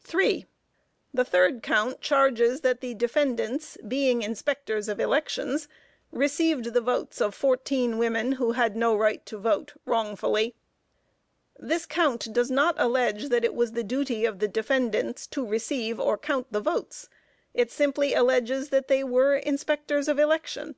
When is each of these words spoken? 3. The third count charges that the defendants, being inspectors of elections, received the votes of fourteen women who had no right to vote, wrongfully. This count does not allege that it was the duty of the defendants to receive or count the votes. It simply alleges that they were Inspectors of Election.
3. 0.00 0.46
The 1.12 1.26
third 1.26 1.62
count 1.62 2.00
charges 2.00 2.62
that 2.62 2.80
the 2.80 2.94
defendants, 2.94 3.76
being 3.86 4.22
inspectors 4.22 4.88
of 4.88 4.98
elections, 4.98 5.68
received 6.10 6.72
the 6.72 6.80
votes 6.80 7.20
of 7.20 7.34
fourteen 7.34 7.98
women 7.98 8.32
who 8.32 8.52
had 8.52 8.76
no 8.76 8.96
right 8.96 9.26
to 9.26 9.36
vote, 9.36 9.74
wrongfully. 9.84 10.54
This 11.58 11.84
count 11.84 12.32
does 12.32 12.50
not 12.50 12.76
allege 12.78 13.28
that 13.28 13.44
it 13.44 13.52
was 13.54 13.72
the 13.72 13.84
duty 13.84 14.24
of 14.24 14.38
the 14.38 14.48
defendants 14.48 15.26
to 15.26 15.46
receive 15.46 16.00
or 16.00 16.16
count 16.16 16.46
the 16.50 16.62
votes. 16.62 17.10
It 17.52 17.70
simply 17.70 18.14
alleges 18.14 18.70
that 18.70 18.88
they 18.88 19.04
were 19.04 19.36
Inspectors 19.36 20.08
of 20.08 20.18
Election. 20.18 20.76